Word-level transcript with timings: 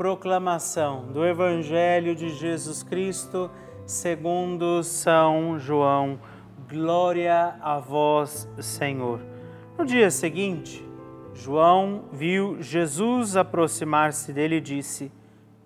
Proclamação 0.00 1.12
do 1.12 1.26
Evangelho 1.26 2.14
de 2.14 2.30
Jesus 2.30 2.82
Cristo, 2.82 3.50
segundo 3.84 4.82
São 4.82 5.58
João. 5.58 6.18
Glória 6.66 7.54
a 7.60 7.78
vós, 7.78 8.48
Senhor. 8.60 9.20
No 9.76 9.84
dia 9.84 10.10
seguinte, 10.10 10.82
João 11.34 12.04
viu 12.10 12.62
Jesus 12.62 13.36
aproximar-se 13.36 14.32
dele 14.32 14.56
e 14.56 14.60
disse: 14.62 15.12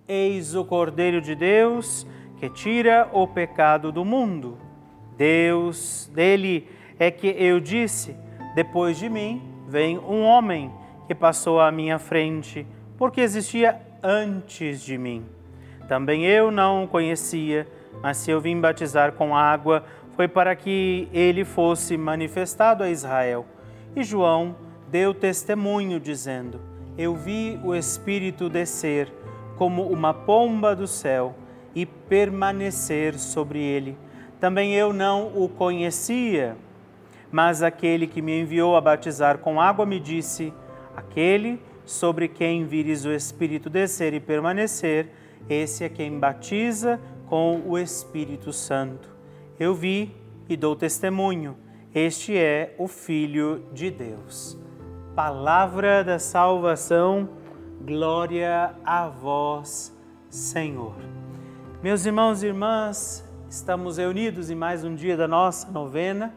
Eis 0.09 0.57
o 0.57 0.65
Cordeiro 0.65 1.21
de 1.21 1.37
Deus 1.37 2.05
que 2.37 2.51
tira 2.51 3.09
o 3.13 3.29
pecado 3.29 3.93
do 3.93 4.05
mundo. 4.05 4.59
Deus, 5.17 6.11
dele 6.13 6.69
é 6.99 7.09
que 7.09 7.29
eu 7.29 7.61
disse: 7.61 8.17
Depois 8.57 8.99
de 8.99 9.09
mim, 9.09 9.41
vem 9.69 9.97
um 9.97 10.25
homem 10.25 10.73
que 11.07 11.15
passou 11.15 11.61
à 11.61 11.71
minha 11.71 12.01
frente, 12.01 12.67
porque 12.99 13.21
existia 13.21 13.94
antes 14.05 14.83
de 14.83 14.99
mim. 14.99 15.25
Também 15.89 16.27
eu 16.27 16.51
não 16.51 16.85
o 16.85 16.89
conhecia, 16.89 17.67
mas 18.03 18.19
se 18.19 18.31
eu 18.31 18.41
vim 18.41 18.61
batizar 18.61 19.13
com 19.13 19.35
água, 19.35 19.85
foi 20.15 20.29
para 20.29 20.55
que 20.55 21.09
ele 21.13 21.45
fosse 21.45 21.97
manifestado 21.97 22.85
a 22.85 22.91
Israel. 22.91 23.47
E 23.97 24.05
João 24.05 24.55
deu 24.91 25.15
testemunho, 25.15 25.99
dizendo: 25.99 26.61
Eu 26.99 27.15
vi 27.17 27.59
o 27.65 27.75
Espírito 27.75 28.49
descer 28.49 29.11
como 29.57 29.87
uma 29.89 30.13
pomba 30.13 30.77
do 30.77 30.87
céu 30.87 31.35
e 31.75 31.87
permanecer 31.87 33.19
sobre 33.19 33.61
ele. 33.61 33.97
Também 34.39 34.75
eu 34.75 34.93
não 34.93 35.33
o 35.35 35.49
conhecia 35.49 36.57
mas 37.35 37.65
aquele 37.65 38.07
que 38.07 38.23
me 38.23 38.43
enviou 38.43 38.77
a 38.77 38.81
batizar 38.81 39.39
com 39.39 39.61
água 39.61 39.85
me 39.85 39.99
disse: 39.99 40.55
Aquele 40.97 41.61
sobre 41.85 42.29
quem 42.29 42.67
vires 42.67 43.05
o 43.05 43.13
Espírito 43.13 43.69
descer 43.69 44.15
e 44.15 44.21
permanecer, 44.21 45.11
esse 45.49 45.85
é 45.85 45.89
quem 45.89 46.19
batiza 46.19 47.01
com 47.27 47.63
o 47.67 47.79
Espírito 47.79 48.53
Santo. 48.53 49.09
Eu 49.59 49.75
vi 49.75 50.15
e 50.49 50.57
dou 50.57 50.75
testemunho, 50.75 51.57
este 51.95 52.37
é 52.37 52.75
o 52.79 52.89
Filho 52.89 53.67
de 53.73 53.91
Deus. 53.91 54.59
Palavra 55.15 56.03
da 56.03 56.19
salvação, 56.19 57.29
glória 57.83 58.75
a 58.85 59.09
vós, 59.09 59.97
Senhor. 60.29 60.97
Meus 61.83 62.07
irmãos 62.07 62.43
e 62.43 62.47
irmãs, 62.47 63.25
estamos 63.49 63.99
reunidos 63.99 64.51
em 64.51 64.55
mais 64.55 64.85
um 64.85 64.95
dia 64.95 65.17
da 65.17 65.29
nossa 65.29 65.71
novena 65.71 66.35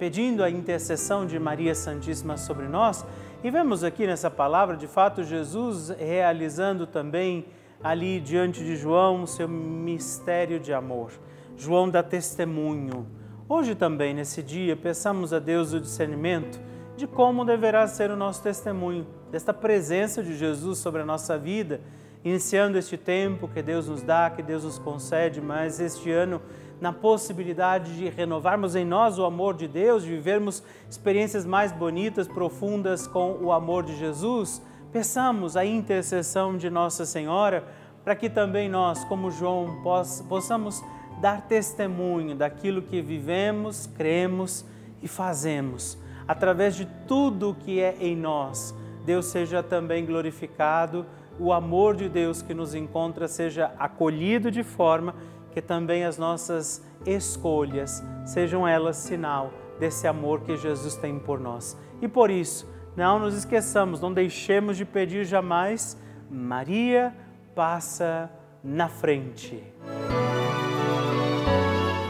pedindo 0.00 0.42
a 0.42 0.48
intercessão 0.48 1.26
de 1.26 1.38
Maria 1.38 1.74
Santíssima 1.74 2.38
sobre 2.38 2.66
nós. 2.66 3.04
E 3.42 3.50
vemos 3.50 3.82
aqui 3.82 4.06
nessa 4.06 4.30
palavra, 4.30 4.76
de 4.76 4.86
fato, 4.86 5.24
Jesus 5.24 5.88
realizando 5.88 6.86
também 6.86 7.46
ali 7.82 8.20
diante 8.20 8.62
de 8.62 8.76
João 8.76 9.26
seu 9.26 9.48
mistério 9.48 10.60
de 10.60 10.74
amor. 10.74 11.10
João 11.56 11.88
dá 11.88 12.02
testemunho. 12.02 13.06
Hoje 13.48 13.74
também, 13.74 14.12
nesse 14.12 14.42
dia, 14.42 14.76
peçamos 14.76 15.32
a 15.32 15.38
Deus 15.38 15.72
o 15.72 15.80
discernimento 15.80 16.60
de 16.98 17.06
como 17.06 17.42
deverá 17.42 17.86
ser 17.86 18.10
o 18.10 18.16
nosso 18.16 18.42
testemunho, 18.42 19.06
desta 19.30 19.54
presença 19.54 20.22
de 20.22 20.36
Jesus 20.36 20.78
sobre 20.78 21.00
a 21.00 21.06
nossa 21.06 21.38
vida, 21.38 21.80
iniciando 22.22 22.76
este 22.76 22.98
tempo 22.98 23.48
que 23.48 23.62
Deus 23.62 23.88
nos 23.88 24.02
dá, 24.02 24.28
que 24.28 24.42
Deus 24.42 24.64
nos 24.64 24.78
concede, 24.78 25.40
mas 25.40 25.80
este 25.80 26.10
ano 26.10 26.42
na 26.80 26.92
possibilidade 26.92 27.96
de 27.96 28.08
renovarmos 28.08 28.74
em 28.74 28.84
nós 28.84 29.18
o 29.18 29.24
amor 29.24 29.54
de 29.54 29.68
Deus, 29.68 30.02
de 30.02 30.10
vivermos 30.10 30.62
experiências 30.88 31.44
mais 31.44 31.72
bonitas, 31.72 32.26
profundas 32.26 33.06
com 33.06 33.32
o 33.40 33.52
amor 33.52 33.84
de 33.84 33.96
Jesus, 33.96 34.62
peçamos 34.90 35.56
a 35.56 35.64
intercessão 35.64 36.56
de 36.56 36.70
Nossa 36.70 37.04
Senhora 37.04 37.64
para 38.02 38.16
que 38.16 38.30
também 38.30 38.68
nós, 38.68 39.04
como 39.04 39.30
João, 39.30 39.82
possamos 40.28 40.82
dar 41.20 41.42
testemunho 41.42 42.34
daquilo 42.34 42.80
que 42.80 43.02
vivemos, 43.02 43.86
cremos 43.86 44.64
e 45.02 45.08
fazemos. 45.08 45.98
Através 46.26 46.74
de 46.76 46.86
tudo 47.06 47.56
que 47.60 47.78
é 47.80 47.94
em 48.00 48.16
nós, 48.16 48.74
Deus 49.04 49.26
seja 49.26 49.62
também 49.62 50.06
glorificado, 50.06 51.04
o 51.38 51.52
amor 51.52 51.96
de 51.96 52.08
Deus 52.08 52.42
que 52.42 52.54
nos 52.54 52.74
encontra 52.74 53.26
seja 53.26 53.72
acolhido 53.78 54.50
de 54.50 54.62
forma 54.62 55.14
que 55.52 55.60
também 55.60 56.04
as 56.04 56.18
nossas 56.18 56.84
escolhas 57.06 58.02
sejam 58.24 58.66
elas 58.66 58.96
sinal 58.96 59.52
desse 59.78 60.06
amor 60.06 60.42
que 60.42 60.56
Jesus 60.56 60.96
tem 60.96 61.18
por 61.18 61.40
nós. 61.40 61.76
E 62.02 62.08
por 62.08 62.30
isso, 62.30 62.68
não 62.96 63.18
nos 63.18 63.34
esqueçamos, 63.34 64.00
não 64.00 64.12
deixemos 64.12 64.76
de 64.76 64.84
pedir 64.84 65.24
jamais, 65.24 65.96
Maria 66.30 67.14
passa 67.54 68.30
na 68.62 68.88
frente. 68.88 69.62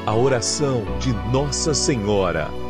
A 0.06 0.14
oração 0.14 0.82
de 0.99 1.12
Nossa 1.32 1.73
Senhora. 1.73 2.69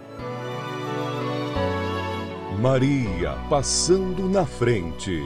Maria 2.61 3.31
passando 3.49 4.29
na 4.29 4.45
frente. 4.45 5.23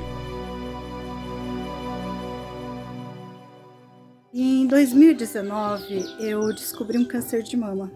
Em 4.33 4.65
2019, 4.65 6.05
eu 6.21 6.53
descobri 6.53 6.97
um 6.97 7.03
câncer 7.03 7.43
de 7.43 7.57
mama. 7.57 7.91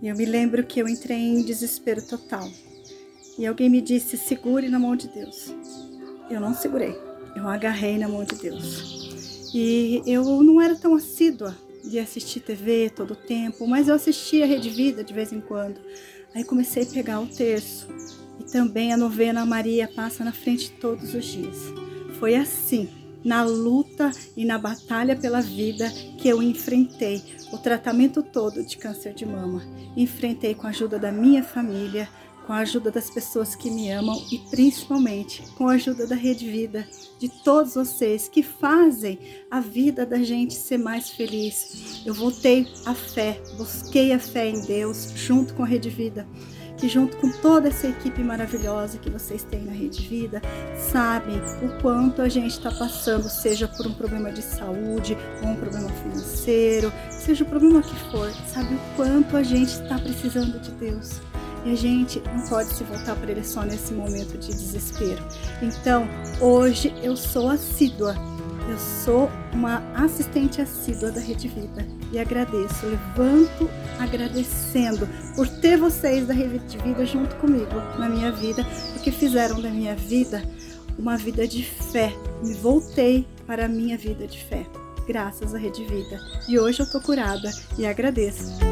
E 0.00 0.06
eu 0.06 0.14
me 0.14 0.24
lembro 0.24 0.64
que 0.64 0.78
eu 0.78 0.88
entrei 0.88 1.18
em 1.18 1.42
desespero 1.42 2.06
total. 2.06 2.48
E 3.36 3.44
alguém 3.44 3.68
me 3.68 3.80
disse: 3.80 4.16
segure 4.16 4.68
na 4.68 4.78
mão 4.78 4.94
de 4.94 5.08
Deus. 5.08 5.52
Eu 6.30 6.40
não 6.40 6.54
segurei, 6.54 6.96
eu 7.34 7.48
agarrei 7.48 7.98
na 7.98 8.06
mão 8.06 8.22
de 8.22 8.36
Deus. 8.36 9.52
E 9.52 10.04
eu 10.06 10.40
não 10.40 10.60
era 10.60 10.76
tão 10.76 10.94
assídua 10.94 11.52
de 11.82 11.98
assistir 11.98 12.38
TV 12.38 12.90
todo 12.90 13.14
o 13.14 13.16
tempo, 13.16 13.66
mas 13.66 13.88
eu 13.88 13.96
assistia 13.96 14.46
Rede 14.46 14.70
Vida 14.70 15.02
de 15.02 15.12
vez 15.12 15.32
em 15.32 15.40
quando. 15.40 15.80
Aí 16.32 16.44
comecei 16.44 16.84
a 16.84 16.86
pegar 16.86 17.18
o 17.18 17.26
terço 17.26 17.88
também 18.52 18.92
a 18.92 18.98
novena 18.98 19.46
Maria 19.46 19.88
passa 19.88 20.22
na 20.22 20.30
frente 20.30 20.70
todos 20.72 21.14
os 21.14 21.24
dias. 21.24 21.56
Foi 22.20 22.34
assim 22.36 22.88
na 23.24 23.42
luta 23.42 24.10
e 24.36 24.44
na 24.44 24.58
batalha 24.58 25.16
pela 25.16 25.40
vida 25.40 25.88
que 26.18 26.28
eu 26.28 26.42
enfrentei 26.42 27.22
o 27.50 27.56
tratamento 27.56 28.22
todo 28.22 28.62
de 28.62 28.76
câncer 28.76 29.14
de 29.14 29.24
mama. 29.24 29.62
Enfrentei 29.96 30.54
com 30.54 30.66
a 30.66 30.70
ajuda 30.70 30.98
da 30.98 31.10
minha 31.10 31.42
família, 31.42 32.08
com 32.46 32.52
a 32.52 32.58
ajuda 32.58 32.90
das 32.90 33.08
pessoas 33.08 33.54
que 33.54 33.70
me 33.70 33.90
amam 33.90 34.20
e 34.30 34.38
principalmente 34.50 35.42
com 35.52 35.68
a 35.68 35.74
ajuda 35.74 36.06
da 36.06 36.16
Rede 36.16 36.50
Vida, 36.50 36.86
de 37.18 37.28
todos 37.42 37.74
vocês 37.74 38.28
que 38.28 38.42
fazem 38.42 39.18
a 39.50 39.60
vida 39.60 40.04
da 40.04 40.18
gente 40.18 40.54
ser 40.54 40.76
mais 40.76 41.08
feliz. 41.08 42.02
Eu 42.04 42.12
voltei 42.12 42.66
à 42.84 42.94
fé, 42.94 43.40
busquei 43.56 44.12
a 44.12 44.18
fé 44.18 44.50
em 44.50 44.60
Deus 44.66 45.12
junto 45.14 45.54
com 45.54 45.62
a 45.62 45.66
Rede 45.66 45.88
Vida 45.88 46.26
que 46.76 46.88
junto 46.88 47.16
com 47.18 47.30
toda 47.30 47.68
essa 47.68 47.86
equipe 47.86 48.22
maravilhosa 48.22 48.98
que 48.98 49.10
vocês 49.10 49.44
têm 49.44 49.62
na 49.64 49.72
Rede 49.72 50.06
Vida, 50.06 50.42
sabem 50.76 51.40
o 51.62 51.80
quanto 51.80 52.22
a 52.22 52.28
gente 52.28 52.52
está 52.52 52.70
passando, 52.70 53.28
seja 53.28 53.68
por 53.68 53.86
um 53.86 53.92
problema 53.92 54.32
de 54.32 54.42
saúde 54.42 55.16
ou 55.42 55.48
um 55.48 55.56
problema 55.56 55.88
financeiro, 55.88 56.92
seja 57.10 57.44
o 57.44 57.46
problema 57.46 57.82
que 57.82 57.94
for, 58.10 58.30
sabe 58.46 58.74
o 58.74 58.80
quanto 58.96 59.36
a 59.36 59.42
gente 59.42 59.70
está 59.70 59.98
precisando 59.98 60.60
de 60.60 60.70
Deus. 60.72 61.20
E 61.64 61.72
a 61.72 61.76
gente 61.76 62.20
não 62.34 62.40
pode 62.48 62.74
se 62.74 62.82
voltar 62.82 63.14
para 63.14 63.30
Ele 63.30 63.44
só 63.44 63.62
nesse 63.62 63.94
momento 63.94 64.36
de 64.36 64.48
desespero. 64.48 65.22
Então, 65.62 66.08
hoje 66.40 66.92
eu 67.02 67.16
sou 67.16 67.48
assídua 67.48 68.16
eu 68.68 68.78
sou 68.78 69.30
uma 69.52 69.82
assistente 69.94 70.60
assídua 70.60 71.10
da 71.10 71.20
Rede 71.20 71.48
Vida 71.48 71.86
e 72.12 72.18
agradeço, 72.18 72.86
levanto 72.86 73.68
agradecendo 73.98 75.08
por 75.34 75.48
ter 75.48 75.76
vocês 75.76 76.26
da 76.26 76.34
Rede 76.34 76.78
Vida 76.78 77.04
junto 77.04 77.34
comigo 77.36 77.74
na 77.98 78.08
minha 78.08 78.30
vida, 78.30 78.64
porque 78.92 79.10
fizeram 79.10 79.60
da 79.60 79.70
minha 79.70 79.94
vida 79.94 80.42
uma 80.98 81.16
vida 81.16 81.46
de 81.46 81.64
fé. 81.64 82.12
Me 82.42 82.54
voltei 82.54 83.26
para 83.46 83.66
a 83.66 83.68
minha 83.68 83.96
vida 83.96 84.26
de 84.26 84.42
fé, 84.44 84.66
graças 85.06 85.54
à 85.54 85.58
Rede 85.58 85.84
Vida. 85.84 86.20
E 86.48 86.58
hoje 86.58 86.80
eu 86.80 86.90
tô 86.90 87.00
curada 87.00 87.50
e 87.78 87.86
agradeço. 87.86 88.71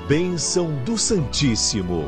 Bênção 0.07 0.71
do 0.85 0.99
Santíssimo. 0.99 2.05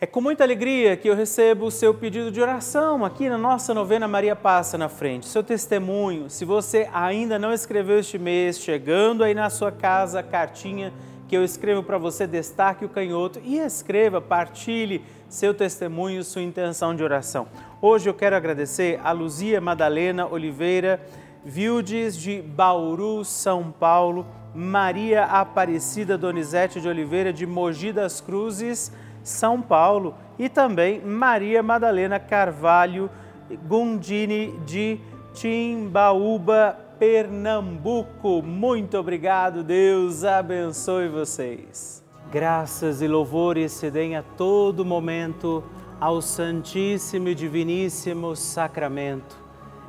É 0.00 0.06
com 0.06 0.22
muita 0.22 0.44
alegria 0.44 0.96
que 0.96 1.08
eu 1.08 1.14
recebo 1.14 1.66
o 1.66 1.70
seu 1.70 1.92
pedido 1.92 2.30
de 2.30 2.40
oração 2.40 3.04
aqui 3.04 3.28
na 3.28 3.36
nossa 3.36 3.74
novena 3.74 4.08
Maria 4.08 4.34
Passa 4.34 4.78
na 4.78 4.88
Frente. 4.88 5.26
Seu 5.26 5.42
testemunho, 5.42 6.30
se 6.30 6.46
você 6.46 6.88
ainda 6.90 7.38
não 7.38 7.52
escreveu 7.52 7.98
este 7.98 8.18
mês, 8.18 8.58
chegando 8.58 9.22
aí 9.22 9.34
na 9.34 9.50
sua 9.50 9.70
casa 9.70 10.20
a 10.20 10.22
cartinha 10.22 10.90
que 11.34 11.38
eu 11.38 11.42
escrevo 11.42 11.82
para 11.82 11.98
você, 11.98 12.28
destaque 12.28 12.84
o 12.84 12.88
canhoto 12.88 13.40
e 13.42 13.58
escreva, 13.58 14.20
partilhe 14.20 15.02
seu 15.28 15.52
testemunho, 15.52 16.22
sua 16.22 16.42
intenção 16.42 16.94
de 16.94 17.02
oração. 17.02 17.48
Hoje 17.82 18.08
eu 18.08 18.14
quero 18.14 18.36
agradecer 18.36 19.00
a 19.02 19.10
Luzia 19.10 19.60
Madalena 19.60 20.28
Oliveira, 20.28 21.04
Vildes 21.44 22.16
de 22.16 22.40
Bauru, 22.40 23.24
São 23.24 23.72
Paulo, 23.72 24.24
Maria 24.54 25.24
Aparecida 25.24 26.16
Donizete 26.16 26.80
de 26.80 26.86
Oliveira 26.86 27.32
de 27.32 27.44
Mogi 27.46 27.90
das 27.90 28.20
Cruzes, 28.20 28.92
são 29.24 29.60
Paulo 29.60 30.14
e 30.38 30.48
também 30.48 31.00
Maria 31.00 31.64
Madalena 31.64 32.20
Carvalho 32.20 33.10
Gundini 33.66 34.56
de 34.64 35.00
Timbaúba, 35.32 36.78
Pernambuco. 36.98 38.42
Muito 38.42 38.98
obrigado, 38.98 39.62
Deus 39.62 40.24
abençoe 40.24 41.08
vocês. 41.08 42.02
Graças 42.30 43.02
e 43.02 43.08
louvores 43.08 43.72
se 43.72 43.90
deem 43.90 44.16
a 44.16 44.22
todo 44.22 44.84
momento 44.84 45.62
ao 46.00 46.20
Santíssimo 46.20 47.28
e 47.28 47.34
Diviníssimo 47.34 48.34
Sacramento. 48.34 49.36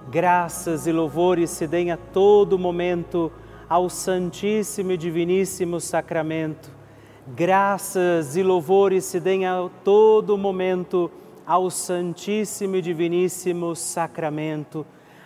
Graças 0.09 0.87
e 0.87 0.91
louvores 0.91 1.49
se 1.49 1.67
deem 1.67 1.91
a 1.91 1.97
todo 1.97 2.59
momento 2.59 3.31
ao 3.67 3.89
Santíssimo 3.89 4.91
e 4.91 4.97
Diviníssimo 4.97 5.79
Sacramento 5.79 6.75
graças 7.27 8.35
e 8.35 8.43
louvores 8.43 9.05
se 9.05 9.19
deem 9.19 9.45
a 9.45 9.69
todo 9.83 10.37
momento 10.37 11.09
ao 11.45 11.71
Santíssimo 11.71 12.75
e 12.75 12.81
Diviníssimo 12.81 13.75
Sacramento. 13.75 14.85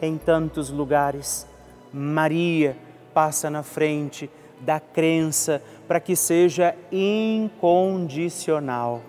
em 0.00 0.16
tantos 0.16 0.70
lugares. 0.70 1.46
Maria 1.92 2.74
passa 3.12 3.50
na 3.50 3.62
frente 3.62 4.30
da 4.60 4.80
crença 4.80 5.62
para 5.86 6.00
que 6.00 6.16
seja 6.16 6.74
incondicional. 6.90 9.02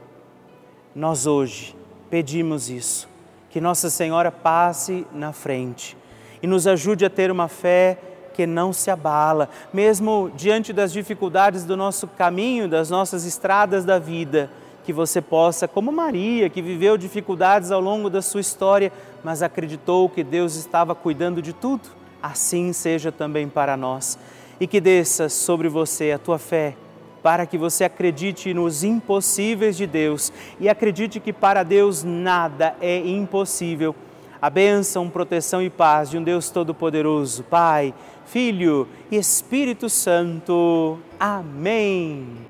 Nós 0.95 1.28
hoje 1.28 1.75
pedimos 2.10 2.69
isso, 2.69 3.10
que 3.49 3.62
Nossa 3.62 3.89
Senhora 3.89 4.32
passe 4.32 5.06
na 5.13 5.34
frente 5.34 5.97
e 6.41 6.47
nos 6.47 6.65
ajude 6.67 7.06
a 7.06 7.10
ter 7.10 7.32
uma 7.32 7.47
fé 7.47 7.97
que 8.34 8.45
não 8.47 8.71
se 8.71 8.89
abala, 8.89 9.49
mesmo 9.73 10.32
diante 10.36 10.71
das 10.71 10.93
dificuldades 10.93 11.65
do 11.65 11.75
nosso 11.75 12.08
caminho, 12.08 12.69
das 12.69 12.89
nossas 12.89 13.25
estradas 13.25 13.84
da 13.84 13.99
vida, 13.99 14.49
que 14.89 14.93
você 14.93 15.21
possa, 15.21 15.67
como 15.67 15.91
Maria, 15.91 16.49
que 16.49 16.63
viveu 16.63 16.97
dificuldades 16.97 17.69
ao 17.69 17.80
longo 17.80 18.10
da 18.10 18.23
sua 18.23 18.41
história, 18.41 18.91
mas 19.23 19.43
acreditou 19.43 20.10
que 20.10 20.23
Deus 20.23 20.56
estava 20.56 20.95
cuidando 20.95 21.43
de 21.43 21.54
tudo 21.54 21.99
assim 22.23 22.73
seja 22.73 23.12
também 23.12 23.47
para 23.47 23.78
nós. 23.78 24.17
E 24.60 24.65
que 24.65 24.82
desça 24.82 25.30
sobre 25.30 25.69
você 25.69 26.12
a 26.12 26.17
tua 26.17 26.39
fé, 26.39 26.75
para 27.21 27.45
que 27.45 27.56
você 27.56 27.84
acredite 27.84 28.52
nos 28.52 28.84
impossíveis 28.84 29.78
de 29.78 29.86
Deus 29.86 30.34
e 30.60 30.67
acredite 30.67 31.19
que 31.19 31.32
para 31.32 31.62
Deus 31.62 32.04
nada 32.04 32.75
é 32.82 32.97
impossível. 32.97 33.95
A 34.41 34.49
bênção, 34.49 35.08
proteção 35.08 35.62
e 35.62 35.69
paz 35.69 36.10
de 36.10 36.17
um 36.17 36.23
Deus 36.23 36.49
Todo-Poderoso, 36.49 37.43
Pai, 37.43 37.93
Filho 38.25 38.88
e 39.12 39.17
Espírito 39.17 39.88
Santo. 39.88 40.97
Amém. 41.19 42.49